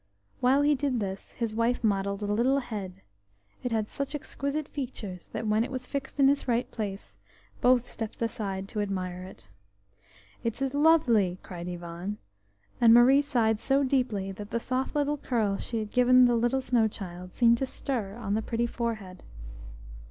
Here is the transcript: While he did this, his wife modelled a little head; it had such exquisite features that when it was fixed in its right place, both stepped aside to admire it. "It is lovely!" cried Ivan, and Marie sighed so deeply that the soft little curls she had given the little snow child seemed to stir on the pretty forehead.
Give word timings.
While 0.39 0.63
he 0.63 0.73
did 0.73 0.99
this, 0.99 1.33
his 1.33 1.53
wife 1.53 1.83
modelled 1.83 2.23
a 2.23 2.33
little 2.33 2.57
head; 2.57 3.03
it 3.61 3.71
had 3.71 3.87
such 3.87 4.15
exquisite 4.15 4.67
features 4.67 5.27
that 5.27 5.45
when 5.45 5.63
it 5.63 5.69
was 5.69 5.85
fixed 5.85 6.19
in 6.19 6.27
its 6.27 6.47
right 6.47 6.71
place, 6.71 7.17
both 7.61 7.87
stepped 7.87 8.19
aside 8.23 8.67
to 8.69 8.81
admire 8.81 9.21
it. 9.21 9.47
"It 10.43 10.59
is 10.59 10.73
lovely!" 10.73 11.37
cried 11.43 11.69
Ivan, 11.69 12.17
and 12.81 12.95
Marie 12.95 13.21
sighed 13.21 13.59
so 13.59 13.83
deeply 13.83 14.31
that 14.31 14.49
the 14.49 14.59
soft 14.59 14.95
little 14.95 15.17
curls 15.17 15.63
she 15.63 15.77
had 15.77 15.91
given 15.91 16.25
the 16.25 16.33
little 16.35 16.61
snow 16.61 16.87
child 16.87 17.35
seemed 17.35 17.59
to 17.59 17.67
stir 17.67 18.15
on 18.15 18.33
the 18.33 18.41
pretty 18.41 18.65
forehead. 18.65 19.21